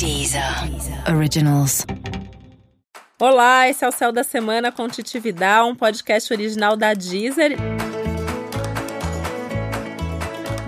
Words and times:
Deezer 0.00 0.42
Originals. 1.14 1.84
Olá, 3.20 3.68
esse 3.68 3.84
é 3.84 3.88
o 3.88 3.92
Céu 3.92 4.10
da 4.10 4.24
Semana 4.24 4.72
com 4.72 4.88
Titividade, 4.88 5.68
um 5.68 5.74
podcast 5.74 6.32
original 6.32 6.74
da 6.74 6.94
Deezer. 6.94 7.58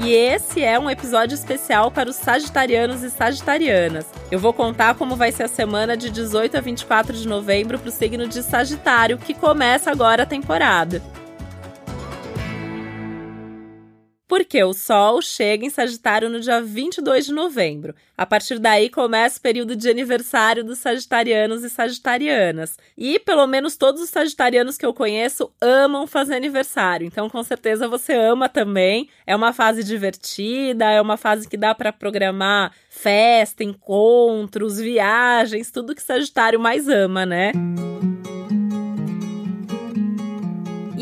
E 0.05 0.13
esse 0.13 0.63
é 0.63 0.79
um 0.79 0.91
episódio 0.91 1.35
especial 1.35 1.91
para 1.91 2.11
os 2.11 2.17
sagitarianos 2.17 3.03
e 3.03 3.09
sagitarianas. 3.09 4.05
Eu 4.31 4.39
vou 4.39 4.53
contar 4.53 4.97
como 4.97 5.17
vai 5.17 5.33
ser 5.33 5.45
a 5.45 5.49
semana 5.49 5.97
de 5.97 6.11
18 6.11 6.59
a 6.59 6.61
24 6.61 7.17
de 7.17 7.27
novembro 7.27 7.79
para 7.79 7.89
o 7.89 7.91
signo 7.93 8.29
de 8.29 8.43
Sagitário, 8.43 9.17
que 9.17 9.33
começa 9.33 9.91
agora 9.91 10.25
a 10.25 10.27
temporada. 10.27 11.01
Porque 14.33 14.65
o 14.65 14.73
Sol 14.73 15.21
chega 15.21 15.67
em 15.67 15.69
Sagitário 15.69 16.31
no 16.31 16.41
dia 16.41 16.59
22 16.59 17.27
de 17.27 17.33
novembro. 17.35 17.95
A 18.17 18.25
partir 18.25 18.59
daí 18.59 18.89
começa 18.89 19.39
o 19.39 19.43
período 19.43 19.77
de 19.77 19.91
aniversário 19.91 20.65
dos 20.65 20.79
sagitarianos 20.79 21.63
e 21.63 21.69
sagitarianas. 21.69 22.79
E 22.97 23.19
pelo 23.19 23.47
menos 23.47 23.77
todos 23.77 24.01
os 24.01 24.09
sagitarianos 24.09 24.79
que 24.79 24.87
eu 24.87 24.95
conheço 24.95 25.53
amam 25.61 26.07
fazer 26.07 26.35
aniversário. 26.35 27.07
Então, 27.07 27.29
com 27.29 27.43
certeza 27.43 27.87
você 27.87 28.15
ama 28.15 28.49
também. 28.49 29.07
É 29.27 29.37
uma 29.37 29.53
fase 29.53 29.85
divertida, 29.85 30.91
é 30.91 31.03
uma 31.03 31.19
fase 31.19 31.47
que 31.47 31.59
dá 31.59 31.75
para 31.75 31.93
programar 31.93 32.73
festa, 32.89 33.63
encontros, 33.63 34.81
viagens, 34.81 35.71
tudo 35.71 35.95
que 35.95 36.01
Sagitário 36.01 36.59
mais 36.59 36.89
ama, 36.89 37.27
né? 37.27 37.53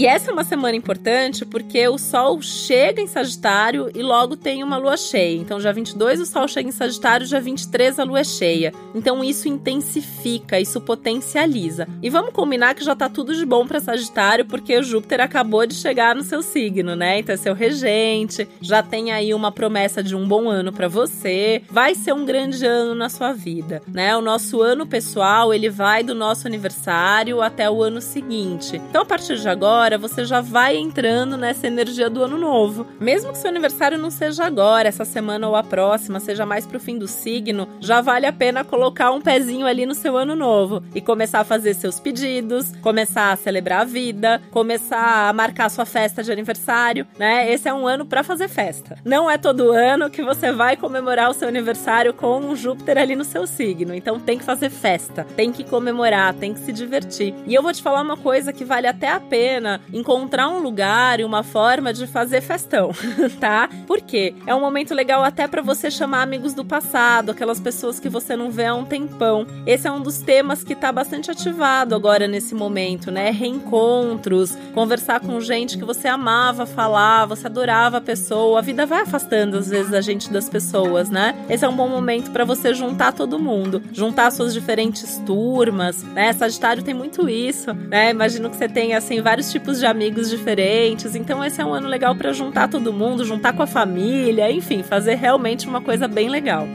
E 0.00 0.06
essa 0.06 0.30
é 0.30 0.32
uma 0.32 0.44
semana 0.44 0.74
importante 0.74 1.44
porque 1.44 1.86
o 1.86 1.98
Sol 1.98 2.40
chega 2.40 3.02
em 3.02 3.06
Sagitário 3.06 3.90
e 3.94 4.02
logo 4.02 4.34
tem 4.34 4.64
uma 4.64 4.78
lua 4.78 4.96
cheia. 4.96 5.36
Então, 5.36 5.58
dia 5.58 5.74
22 5.74 6.20
o 6.20 6.24
Sol 6.24 6.48
chega 6.48 6.70
em 6.70 6.72
Sagitário, 6.72 7.26
dia 7.26 7.38
23 7.38 7.98
a 7.98 8.04
lua 8.04 8.20
é 8.20 8.24
cheia. 8.24 8.72
Então, 8.94 9.22
isso 9.22 9.46
intensifica, 9.46 10.58
isso 10.58 10.80
potencializa. 10.80 11.86
E 12.02 12.08
vamos 12.08 12.32
combinar 12.32 12.74
que 12.74 12.82
já 12.82 12.96
tá 12.96 13.10
tudo 13.10 13.34
de 13.34 13.44
bom 13.44 13.66
para 13.66 13.78
Sagitário 13.78 14.46
porque 14.46 14.78
o 14.78 14.82
Júpiter 14.82 15.20
acabou 15.20 15.66
de 15.66 15.74
chegar 15.74 16.16
no 16.16 16.22
seu 16.22 16.40
signo, 16.40 16.96
né? 16.96 17.18
Então, 17.18 17.34
é 17.34 17.36
seu 17.36 17.52
regente, 17.52 18.48
já 18.58 18.82
tem 18.82 19.12
aí 19.12 19.34
uma 19.34 19.52
promessa 19.52 20.02
de 20.02 20.16
um 20.16 20.26
bom 20.26 20.48
ano 20.48 20.72
para 20.72 20.88
você. 20.88 21.60
Vai 21.68 21.94
ser 21.94 22.14
um 22.14 22.24
grande 22.24 22.64
ano 22.64 22.94
na 22.94 23.10
sua 23.10 23.34
vida, 23.34 23.82
né? 23.86 24.16
O 24.16 24.22
nosso 24.22 24.62
ano 24.62 24.86
pessoal, 24.86 25.52
ele 25.52 25.68
vai 25.68 26.02
do 26.02 26.14
nosso 26.14 26.46
aniversário 26.46 27.42
até 27.42 27.70
o 27.70 27.82
ano 27.82 28.00
seguinte. 28.00 28.76
Então, 28.88 29.02
a 29.02 29.04
partir 29.04 29.36
de 29.36 29.46
agora, 29.46 29.89
agora, 29.90 29.98
você 29.98 30.24
já 30.24 30.40
vai 30.40 30.76
entrando 30.76 31.36
nessa 31.36 31.66
energia 31.66 32.08
do 32.08 32.22
ano 32.22 32.38
novo. 32.38 32.86
Mesmo 33.00 33.32
que 33.32 33.38
seu 33.38 33.50
aniversário 33.50 33.98
não 33.98 34.10
seja 34.10 34.44
agora, 34.44 34.88
essa 34.88 35.04
semana 35.04 35.48
ou 35.48 35.56
a 35.56 35.64
próxima, 35.64 36.20
seja 36.20 36.46
mais 36.46 36.64
pro 36.64 36.78
fim 36.78 36.96
do 36.96 37.08
signo, 37.08 37.66
já 37.80 38.00
vale 38.00 38.26
a 38.26 38.32
pena 38.32 38.62
colocar 38.62 39.10
um 39.10 39.20
pezinho 39.20 39.66
ali 39.66 39.86
no 39.86 39.94
seu 39.94 40.16
ano 40.16 40.36
novo 40.36 40.82
e 40.94 41.00
começar 41.00 41.40
a 41.40 41.44
fazer 41.44 41.74
seus 41.74 41.98
pedidos, 41.98 42.72
começar 42.82 43.32
a 43.32 43.36
celebrar 43.36 43.80
a 43.80 43.84
vida, 43.84 44.40
começar 44.50 45.28
a 45.28 45.32
marcar 45.32 45.68
sua 45.70 45.84
festa 45.84 46.22
de 46.22 46.30
aniversário, 46.30 47.06
né? 47.18 47.50
Esse 47.50 47.68
é 47.68 47.74
um 47.74 47.86
ano 47.86 48.06
para 48.06 48.22
fazer 48.22 48.48
festa. 48.48 48.96
Não 49.04 49.28
é 49.28 49.38
todo 49.38 49.72
ano 49.72 50.10
que 50.10 50.22
você 50.22 50.52
vai 50.52 50.76
comemorar 50.76 51.30
o 51.30 51.34
seu 51.34 51.48
aniversário 51.48 52.14
com 52.14 52.38
um 52.38 52.54
Júpiter 52.54 52.98
ali 52.98 53.16
no 53.16 53.24
seu 53.24 53.46
signo. 53.46 53.94
Então 53.94 54.20
tem 54.20 54.38
que 54.38 54.44
fazer 54.44 54.70
festa, 54.70 55.26
tem 55.36 55.50
que 55.50 55.64
comemorar, 55.64 56.34
tem 56.34 56.54
que 56.54 56.60
se 56.60 56.72
divertir. 56.72 57.34
E 57.46 57.54
eu 57.54 57.62
vou 57.62 57.72
te 57.72 57.82
falar 57.82 58.02
uma 58.02 58.16
coisa 58.16 58.52
que 58.52 58.64
vale 58.64 58.86
até 58.86 59.08
a 59.08 59.18
pena 59.18 59.79
encontrar 59.92 60.48
um 60.48 60.60
lugar 60.60 61.20
e 61.20 61.24
uma 61.24 61.42
forma 61.42 61.92
de 61.92 62.06
fazer 62.06 62.40
festão, 62.40 62.90
tá? 63.40 63.68
Por 63.86 64.00
quê? 64.00 64.34
É 64.46 64.54
um 64.54 64.60
momento 64.60 64.94
legal 64.94 65.22
até 65.22 65.46
para 65.46 65.62
você 65.62 65.90
chamar 65.90 66.22
amigos 66.22 66.54
do 66.54 66.64
passado, 66.64 67.30
aquelas 67.30 67.60
pessoas 67.60 67.98
que 67.98 68.08
você 68.08 68.36
não 68.36 68.50
vê 68.50 68.66
há 68.66 68.74
um 68.74 68.84
tempão. 68.84 69.46
Esse 69.66 69.86
é 69.86 69.92
um 69.92 70.00
dos 70.00 70.20
temas 70.20 70.62
que 70.62 70.74
tá 70.74 70.92
bastante 70.92 71.30
ativado 71.30 71.94
agora 71.94 72.26
nesse 72.26 72.54
momento, 72.54 73.10
né? 73.10 73.30
Reencontros, 73.30 74.56
conversar 74.74 75.20
com 75.20 75.40
gente 75.40 75.78
que 75.78 75.84
você 75.84 76.08
amava 76.08 76.66
falar, 76.66 77.26
você 77.26 77.46
adorava 77.46 77.98
a 77.98 78.00
pessoa. 78.00 78.58
A 78.58 78.62
vida 78.62 78.86
vai 78.86 79.02
afastando 79.02 79.56
às 79.56 79.68
vezes 79.68 79.92
a 79.92 80.00
gente 80.00 80.32
das 80.32 80.48
pessoas, 80.48 81.10
né? 81.10 81.34
Esse 81.48 81.64
é 81.64 81.68
um 81.68 81.76
bom 81.76 81.88
momento 81.88 82.30
para 82.30 82.44
você 82.44 82.74
juntar 82.74 83.12
todo 83.12 83.38
mundo, 83.38 83.82
juntar 83.92 84.30
suas 84.30 84.52
diferentes 84.52 85.18
turmas, 85.26 86.02
né? 86.02 86.32
Sagitário 86.32 86.82
tem 86.82 86.94
muito 86.94 87.28
isso, 87.28 87.72
né? 87.72 88.10
Imagino 88.10 88.50
que 88.50 88.56
você 88.56 88.68
tem 88.68 88.94
assim 88.94 89.20
vários 89.20 89.50
tipos 89.50 89.69
de 89.78 89.86
amigos 89.86 90.28
diferentes. 90.28 91.14
Então 91.14 91.44
esse 91.44 91.60
é 91.60 91.64
um 91.64 91.72
ano 91.72 91.88
legal 91.88 92.14
para 92.14 92.32
juntar 92.32 92.68
todo 92.68 92.92
mundo, 92.92 93.24
juntar 93.24 93.52
com 93.52 93.62
a 93.62 93.66
família, 93.66 94.50
enfim, 94.50 94.82
fazer 94.82 95.14
realmente 95.14 95.68
uma 95.68 95.80
coisa 95.80 96.08
bem 96.08 96.28
legal. 96.28 96.66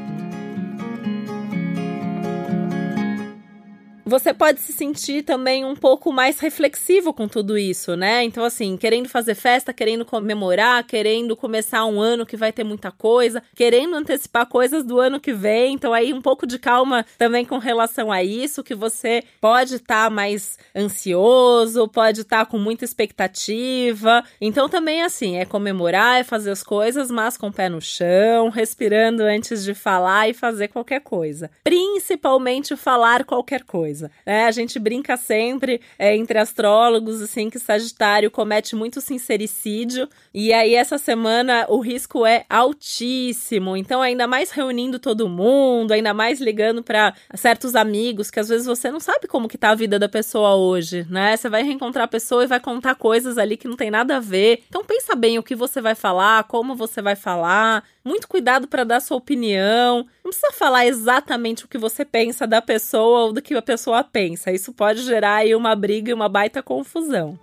Você 4.06 4.34
pode 4.36 4.60
se 4.60 4.72
sentir 4.72 5.24
também 5.24 5.66
um 5.66 5.76
pouco 5.76 6.14
mais 6.14 6.40
reflexivo 6.40 7.12
com 7.12 7.28
tudo 7.28 7.58
isso, 7.58 7.96
né? 7.96 8.24
Então, 8.24 8.44
assim, 8.44 8.78
querendo 8.78 9.10
fazer 9.10 9.34
festa, 9.34 9.74
querendo 9.74 10.06
comemorar, 10.06 10.84
querendo 10.86 11.36
começar 11.36 11.84
um 11.86 12.00
ano 12.00 12.26
que 12.26 12.38
vai 12.38 12.54
ter 12.54 12.64
muita 12.64 12.92
coisa, 12.92 13.42
querendo 13.56 13.96
antecipar 13.96 14.46
coisas 14.46 14.84
do 14.84 15.00
ano 15.00 15.20
que 15.20 15.34
vem. 15.34 15.74
Então, 15.74 15.92
aí, 15.92 16.14
um 16.14 16.22
pouco 16.22 16.46
de 16.46 16.60
calma 16.60 17.04
também 17.18 17.44
com 17.44 17.58
relação 17.58 18.12
a 18.12 18.24
isso, 18.24 18.64
que 18.64 18.76
você 18.76 19.24
pode 19.42 19.76
estar 19.76 20.04
tá 20.04 20.10
mais 20.12 20.60
ansioso, 20.76 21.88
pode 21.88 22.22
estar 22.22 22.46
tá 22.46 22.46
com 22.46 22.60
muita 22.60 22.86
expectativa. 22.86 24.24
Então, 24.40 24.70
também, 24.70 25.02
assim, 25.02 25.38
é 25.38 25.46
comemorar, 25.46 26.20
é 26.20 26.24
fazer 26.24 26.52
as 26.52 26.62
coisas, 26.62 27.10
mas 27.10 27.38
com 27.38 27.48
o 27.48 27.54
pé 27.54 27.70
no 27.70 27.82
chão, 27.82 28.50
respirando 28.50 29.24
antes 29.24 29.64
de 29.64 29.74
falar 29.74 30.30
e 30.30 30.34
fazer 30.36 30.68
qualquer 30.68 31.02
coisa. 31.02 31.50
Principalmente 31.64 32.76
falar 32.76 33.24
qualquer 33.24 33.64
coisa 33.64 33.95
coisa. 33.96 34.12
Né? 34.26 34.46
A 34.46 34.52
gente 34.52 34.78
brinca 34.78 35.16
sempre 35.16 35.82
é, 35.98 36.16
entre 36.16 36.38
astrólogos, 36.38 37.22
assim, 37.22 37.50
que 37.50 37.58
Sagitário 37.58 38.30
comete 38.30 38.76
muito 38.76 39.00
sincericídio. 39.00 40.10
E 40.34 40.52
aí, 40.52 40.76
essa 40.76 40.98
semana, 40.98 41.66
o 41.70 41.80
risco 41.80 42.26
é 42.26 42.46
altíssimo. 42.50 43.78
Então, 43.78 44.02
ainda 44.02 44.28
mais 44.28 44.52
reunindo 44.52 45.00
todo 45.00 45.30
mundo, 45.30 45.94
ainda 45.94 46.14
mais 46.14 46.42
ligando 46.42 46.84
para 46.84 47.14
certos 47.36 47.76
amigos, 47.76 48.30
que 48.30 48.40
às 48.40 48.50
vezes 48.50 48.68
você 48.68 48.92
não 48.92 49.00
sabe 49.00 49.28
como 49.28 49.48
que 49.48 49.58
tá 49.58 49.70
a 49.70 49.76
vida 49.76 49.98
da 49.98 50.10
pessoa 50.10 50.56
hoje, 50.56 51.06
né? 51.10 51.38
Você 51.38 51.50
vai 51.50 51.64
reencontrar 51.64 52.06
a 52.06 52.10
pessoa 52.10 52.44
e 52.44 52.48
vai 52.48 52.60
contar 52.60 52.96
coisas 52.96 53.38
ali 53.38 53.56
que 53.56 53.68
não 53.68 53.78
tem 53.78 53.90
nada 53.90 54.18
a 54.18 54.20
ver. 54.20 54.64
Então, 54.68 54.84
pensa 54.84 55.16
bem 55.16 55.40
o 55.40 55.44
que 55.44 55.56
você 55.56 55.80
vai 55.80 55.96
falar, 55.96 56.44
como 56.46 56.76
você 56.76 57.02
vai 57.02 57.16
falar. 57.16 57.84
Muito 58.06 58.28
cuidado 58.28 58.68
para 58.68 58.84
dar 58.84 59.00
sua 59.02 59.18
opinião. 59.18 60.06
Não 60.24 60.30
precisa 60.30 60.52
falar 60.52 60.86
exatamente 60.86 61.66
o 61.66 61.68
que 61.68 61.78
você 61.78 62.06
pensa 62.06 62.46
da 62.46 62.62
pessoa 62.62 63.22
ou 63.22 63.34
do 63.34 63.42
que 63.42 63.56
a 63.56 63.62
pessoa 63.64 64.04
pensa. 64.04 64.52
Isso 64.52 64.72
pode 64.72 65.02
gerar 65.02 65.38
aí 65.38 65.56
uma 65.56 65.76
briga 65.76 66.12
e 66.12 66.14
uma 66.14 66.30
baita 66.30 66.62
confusão. 66.62 67.40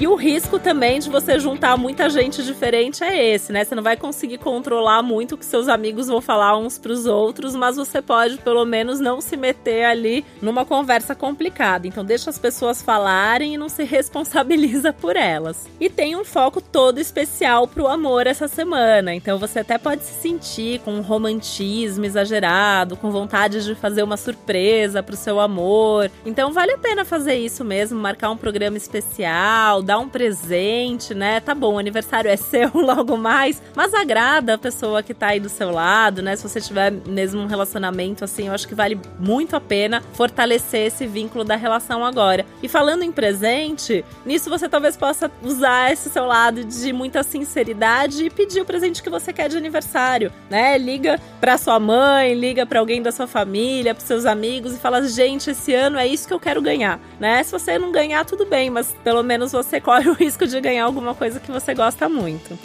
E 0.00 0.06
o 0.06 0.14
risco 0.14 0.60
também 0.60 1.00
de 1.00 1.10
você 1.10 1.40
juntar 1.40 1.76
muita 1.76 2.08
gente 2.08 2.44
diferente 2.44 3.02
é 3.02 3.34
esse, 3.34 3.52
né? 3.52 3.64
Você 3.64 3.74
não 3.74 3.82
vai 3.82 3.96
conseguir 3.96 4.38
controlar 4.38 5.02
muito 5.02 5.34
o 5.34 5.36
que 5.36 5.44
seus 5.44 5.66
amigos 5.66 6.06
vão 6.06 6.20
falar 6.20 6.56
uns 6.56 6.78
pros 6.78 7.04
outros, 7.04 7.56
mas 7.56 7.74
você 7.74 8.00
pode 8.00 8.38
pelo 8.38 8.64
menos 8.64 9.00
não 9.00 9.20
se 9.20 9.36
meter 9.36 9.84
ali 9.86 10.24
numa 10.40 10.64
conversa 10.64 11.16
complicada. 11.16 11.88
Então 11.88 12.04
deixa 12.04 12.30
as 12.30 12.38
pessoas 12.38 12.80
falarem 12.80 13.54
e 13.54 13.58
não 13.58 13.68
se 13.68 13.82
responsabiliza 13.84 14.92
por 14.92 15.16
elas. 15.16 15.66
E 15.80 15.90
tem 15.90 16.14
um 16.14 16.24
foco 16.24 16.60
todo 16.60 17.00
especial 17.00 17.66
pro 17.66 17.88
amor 17.88 18.28
essa 18.28 18.46
semana. 18.46 19.12
Então 19.12 19.36
você 19.36 19.58
até 19.58 19.78
pode 19.78 20.04
se 20.04 20.12
sentir 20.22 20.78
com 20.84 20.92
um 20.92 21.02
romantismo 21.02 22.04
exagerado, 22.04 22.96
com 22.96 23.10
vontade 23.10 23.64
de 23.64 23.74
fazer 23.74 24.04
uma 24.04 24.16
surpresa 24.16 25.02
pro 25.02 25.16
seu 25.16 25.40
amor. 25.40 26.08
Então 26.24 26.52
vale 26.52 26.70
a 26.70 26.78
pena 26.78 27.04
fazer 27.04 27.34
isso 27.34 27.64
mesmo, 27.64 27.98
marcar 27.98 28.30
um 28.30 28.36
programa 28.36 28.76
especial, 28.76 29.82
dar 29.88 29.98
um 29.98 30.08
presente, 30.08 31.14
né? 31.14 31.40
Tá 31.40 31.54
bom, 31.54 31.76
o 31.76 31.78
aniversário 31.78 32.30
é 32.30 32.36
seu 32.36 32.70
logo 32.74 33.16
mais, 33.16 33.62
mas 33.74 33.94
agrada 33.94 34.52
a 34.52 34.58
pessoa 34.58 35.02
que 35.02 35.14
tá 35.14 35.28
aí 35.28 35.40
do 35.40 35.48
seu 35.48 35.70
lado, 35.70 36.22
né? 36.22 36.36
Se 36.36 36.46
você 36.46 36.60
tiver 36.60 36.90
mesmo 36.90 37.40
um 37.40 37.46
relacionamento 37.46 38.22
assim, 38.22 38.48
eu 38.48 38.52
acho 38.52 38.68
que 38.68 38.74
vale 38.74 39.00
muito 39.18 39.56
a 39.56 39.60
pena 39.60 40.02
fortalecer 40.12 40.88
esse 40.88 41.06
vínculo 41.06 41.42
da 41.42 41.56
relação 41.56 42.04
agora. 42.04 42.44
E 42.62 42.68
falando 42.68 43.02
em 43.02 43.10
presente, 43.10 44.04
nisso 44.26 44.50
você 44.50 44.68
talvez 44.68 44.94
possa 44.94 45.30
usar 45.42 45.90
esse 45.90 46.10
seu 46.10 46.26
lado 46.26 46.64
de 46.64 46.92
muita 46.92 47.22
sinceridade 47.22 48.26
e 48.26 48.28
pedir 48.28 48.60
o 48.60 48.66
presente 48.66 49.02
que 49.02 49.08
você 49.08 49.32
quer 49.32 49.48
de 49.48 49.56
aniversário, 49.56 50.30
né? 50.50 50.76
Liga 50.76 51.18
para 51.40 51.56
sua 51.56 51.80
mãe, 51.80 52.34
liga 52.34 52.66
para 52.66 52.78
alguém 52.78 53.00
da 53.00 53.10
sua 53.10 53.26
família, 53.26 53.94
para 53.94 54.04
seus 54.04 54.26
amigos 54.26 54.74
e 54.74 54.78
fala: 54.78 55.02
"Gente, 55.08 55.50
esse 55.50 55.72
ano 55.72 55.96
é 55.96 56.06
isso 56.06 56.28
que 56.28 56.34
eu 56.34 56.40
quero 56.40 56.60
ganhar", 56.60 57.00
né? 57.18 57.42
Se 57.42 57.52
você 57.52 57.78
não 57.78 57.90
ganhar, 57.90 58.26
tudo 58.26 58.44
bem, 58.44 58.68
mas 58.68 58.94
pelo 59.02 59.22
menos 59.22 59.52
você 59.52 59.77
você 59.78 59.80
corre 59.80 60.10
o 60.10 60.12
risco 60.12 60.46
de 60.46 60.60
ganhar 60.60 60.84
alguma 60.84 61.14
coisa 61.14 61.38
que 61.38 61.50
você 61.50 61.72
gosta 61.74 62.08
muito. 62.08 62.58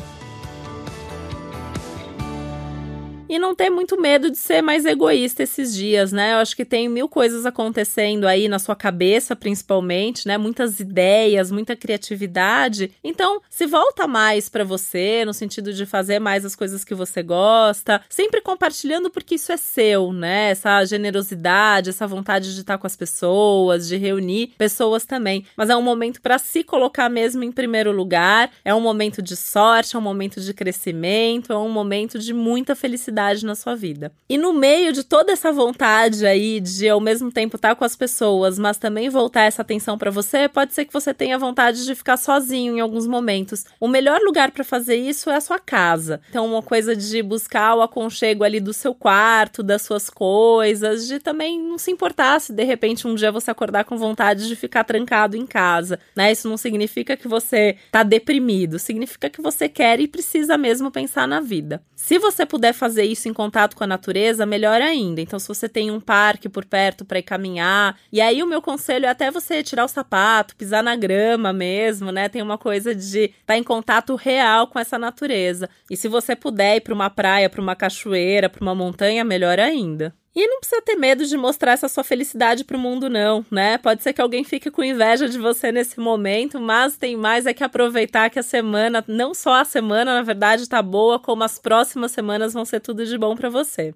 E 3.33 3.39
não 3.39 3.55
ter 3.55 3.71
muito 3.71 3.99
medo 3.99 4.29
de 4.29 4.37
ser 4.37 4.61
mais 4.61 4.85
egoísta 4.85 5.41
esses 5.41 5.73
dias, 5.73 6.11
né? 6.11 6.33
Eu 6.33 6.37
acho 6.37 6.55
que 6.55 6.63
tem 6.63 6.87
mil 6.87 7.09
coisas 7.09 7.47
acontecendo 7.47 8.27
aí 8.27 8.47
na 8.47 8.59
sua 8.59 8.75
cabeça, 8.75 9.35
principalmente, 9.35 10.27
né? 10.27 10.37
Muitas 10.37 10.79
ideias, 10.79 11.49
muita 11.49 11.75
criatividade. 11.75 12.91
Então, 13.03 13.41
se 13.49 13.65
volta 13.65 14.05
mais 14.05 14.49
para 14.49 14.63
você, 14.63 15.25
no 15.25 15.33
sentido 15.33 15.73
de 15.73 15.83
fazer 15.83 16.19
mais 16.19 16.45
as 16.45 16.55
coisas 16.55 16.83
que 16.83 16.93
você 16.93 17.23
gosta, 17.23 18.03
sempre 18.07 18.39
compartilhando 18.39 19.09
porque 19.09 19.33
isso 19.33 19.51
é 19.51 19.57
seu, 19.57 20.13
né? 20.13 20.51
Essa 20.51 20.85
generosidade, 20.85 21.89
essa 21.89 22.05
vontade 22.05 22.53
de 22.53 22.61
estar 22.61 22.77
com 22.77 22.85
as 22.85 22.95
pessoas, 22.95 23.87
de 23.87 23.97
reunir 23.97 24.53
pessoas 24.59 25.07
também. 25.07 25.43
Mas 25.57 25.71
é 25.71 25.75
um 25.75 25.81
momento 25.81 26.21
para 26.21 26.37
se 26.37 26.63
colocar 26.63 27.09
mesmo 27.09 27.43
em 27.43 27.51
primeiro 27.51 27.91
lugar, 27.91 28.51
é 28.63 28.75
um 28.75 28.81
momento 28.81 29.23
de 29.23 29.35
sorte, 29.35 29.95
é 29.95 29.99
um 29.99 30.03
momento 30.03 30.39
de 30.39 30.53
crescimento, 30.53 31.51
é 31.51 31.57
um 31.57 31.69
momento 31.69 32.19
de 32.19 32.31
muita 32.31 32.75
felicidade 32.75 33.22
na 33.45 33.55
sua 33.55 33.75
vida. 33.75 34.11
E 34.29 34.37
no 34.37 34.53
meio 34.53 34.91
de 34.91 35.03
toda 35.03 35.31
essa 35.31 35.51
vontade 35.51 36.25
aí 36.25 36.59
de 36.59 36.89
ao 36.89 36.99
mesmo 36.99 37.31
tempo 37.31 37.55
estar 37.55 37.75
com 37.75 37.85
as 37.85 37.95
pessoas, 37.95 38.59
mas 38.59 38.77
também 38.77 39.09
voltar 39.09 39.43
essa 39.43 39.61
atenção 39.61 39.97
para 39.97 40.11
você, 40.11 40.49
pode 40.49 40.73
ser 40.73 40.85
que 40.85 40.93
você 40.93 41.13
tenha 41.13 41.37
vontade 41.37 41.85
de 41.85 41.95
ficar 41.95 42.17
sozinho 42.17 42.77
em 42.77 42.79
alguns 42.79 43.07
momentos. 43.07 43.65
O 43.79 43.87
melhor 43.87 44.19
lugar 44.21 44.51
para 44.51 44.63
fazer 44.63 44.95
isso 44.95 45.29
é 45.29 45.35
a 45.35 45.41
sua 45.41 45.59
casa. 45.59 46.21
Então, 46.29 46.45
uma 46.45 46.61
coisa 46.61 46.95
de 46.95 47.21
buscar 47.21 47.75
o 47.75 47.81
aconchego 47.81 48.43
ali 48.43 48.59
do 48.59 48.73
seu 48.73 48.93
quarto, 48.93 49.63
das 49.63 49.81
suas 49.81 50.09
coisas, 50.09 51.07
de 51.07 51.19
também 51.19 51.59
não 51.59 51.77
se 51.77 51.91
importar 51.91 52.39
se 52.39 52.51
de 52.51 52.63
repente 52.63 53.07
um 53.07 53.15
dia 53.15 53.31
você 53.31 53.51
acordar 53.51 53.85
com 53.85 53.97
vontade 53.97 54.47
de 54.47 54.55
ficar 54.55 54.83
trancado 54.83 55.37
em 55.37 55.45
casa, 55.45 55.99
né? 56.15 56.31
Isso 56.31 56.49
não 56.49 56.57
significa 56.57 57.15
que 57.15 57.27
você 57.27 57.77
tá 57.91 58.03
deprimido, 58.03 58.79
significa 58.79 59.29
que 59.29 59.41
você 59.41 59.69
quer 59.69 59.99
e 59.99 60.07
precisa 60.07 60.57
mesmo 60.57 60.91
pensar 60.91 61.27
na 61.27 61.39
vida. 61.39 61.81
Se 61.95 62.19
você 62.19 62.45
puder 62.45 62.73
fazer 62.73 63.02
isso 63.05 63.27
em 63.27 63.33
contato 63.33 63.75
com 63.75 63.83
a 63.83 63.87
natureza, 63.87 64.45
melhor 64.45 64.81
ainda. 64.81 65.21
Então, 65.21 65.39
se 65.39 65.47
você 65.47 65.67
tem 65.67 65.91
um 65.91 65.99
parque 65.99 66.49
por 66.49 66.65
perto 66.65 67.05
para 67.05 67.19
ir 67.19 67.23
caminhar, 67.23 67.97
e 68.11 68.21
aí 68.21 68.41
o 68.41 68.47
meu 68.47 68.61
conselho 68.61 69.05
é 69.05 69.09
até 69.09 69.29
você 69.31 69.63
tirar 69.63 69.85
o 69.85 69.87
sapato, 69.87 70.55
pisar 70.55 70.83
na 70.83 70.95
grama 70.95 71.53
mesmo, 71.53 72.11
né? 72.11 72.29
Tem 72.29 72.41
uma 72.41 72.57
coisa 72.57 72.93
de 72.95 73.25
estar 73.25 73.37
tá 73.45 73.57
em 73.57 73.63
contato 73.63 74.15
real 74.15 74.67
com 74.67 74.79
essa 74.79 74.97
natureza. 74.97 75.69
E 75.89 75.97
se 75.97 76.07
você 76.07 76.35
puder 76.35 76.77
ir 76.77 76.81
para 76.81 76.93
uma 76.93 77.09
praia, 77.09 77.49
para 77.49 77.61
uma 77.61 77.75
cachoeira, 77.75 78.49
para 78.49 78.61
uma 78.61 78.75
montanha, 78.75 79.23
melhor 79.23 79.59
ainda. 79.59 80.13
E 80.35 80.47
não 80.47 80.59
precisa 80.59 80.81
ter 80.81 80.95
medo 80.95 81.25
de 81.25 81.37
mostrar 81.37 81.73
essa 81.73 81.87
sua 81.87 82.03
felicidade 82.03 82.63
pro 82.63 82.79
mundo, 82.79 83.07
não, 83.07 83.45
né? 83.51 83.77
Pode 83.77 84.01
ser 84.01 84.13
que 84.13 84.21
alguém 84.21 84.43
fique 84.43 84.71
com 84.71 84.83
inveja 84.83 85.29
de 85.29 85.37
você 85.37 85.71
nesse 85.71 85.99
momento, 85.99 86.59
mas 86.59 86.97
tem 86.97 87.15
mais 87.15 87.45
é 87.45 87.53
que 87.53 87.63
aproveitar 87.63 88.31
que 88.31 88.39
a 88.39 88.43
semana, 88.43 89.03
não 89.07 89.33
só 89.35 89.61
a 89.61 89.65
semana, 89.65 90.15
na 90.15 90.23
verdade, 90.23 90.67
tá 90.67 90.81
boa, 90.81 91.19
como 91.19 91.43
as 91.43 91.59
próximas 91.59 92.11
semanas 92.11 92.53
vão 92.53 92.65
ser 92.65 92.79
tudo 92.79 93.05
de 93.05 93.15
bom 93.15 93.35
para 93.35 93.49
você. 93.49 93.93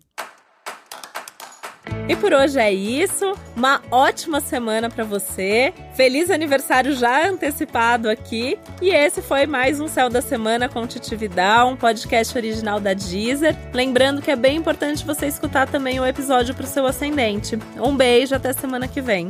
E 2.07 2.15
por 2.15 2.33
hoje 2.33 2.59
é 2.59 2.71
isso. 2.71 3.33
Uma 3.55 3.81
ótima 3.91 4.39
semana 4.39 4.89
para 4.89 5.03
você. 5.03 5.73
Feliz 5.93 6.29
aniversário 6.29 6.93
já 6.95 7.27
antecipado 7.27 8.09
aqui. 8.09 8.57
E 8.81 8.89
esse 8.89 9.21
foi 9.21 9.45
mais 9.45 9.79
um 9.79 9.87
Céu 9.87 10.09
da 10.09 10.21
Semana 10.21 10.69
com 10.69 10.85
Titividade, 10.87 11.69
um 11.69 11.75
podcast 11.75 12.37
original 12.37 12.79
da 12.79 12.93
Deezer. 12.93 13.55
Lembrando 13.73 14.21
que 14.21 14.31
é 14.31 14.35
bem 14.35 14.57
importante 14.57 15.05
você 15.05 15.27
escutar 15.27 15.67
também 15.67 15.99
o 15.99 16.05
episódio 16.05 16.53
para 16.53 16.65
o 16.65 16.67
seu 16.67 16.85
ascendente. 16.85 17.57
Um 17.77 17.95
beijo, 17.95 18.35
até 18.35 18.53
semana 18.53 18.87
que 18.87 19.01
vem. 19.01 19.29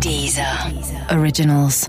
Deezer. 0.00 0.72
Deezer. 0.72 1.18
Originals. 1.18 1.88